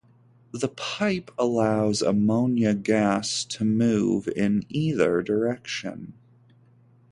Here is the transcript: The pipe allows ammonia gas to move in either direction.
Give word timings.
The 0.51 0.69
pipe 0.69 1.29
allows 1.37 2.01
ammonia 2.01 2.73
gas 2.73 3.45
to 3.45 3.63
move 3.63 4.27
in 4.29 4.63
either 4.67 5.21
direction. 5.21 6.13